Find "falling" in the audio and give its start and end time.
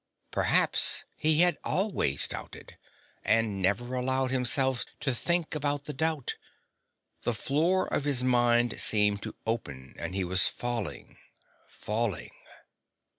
10.47-11.19, 11.67-12.31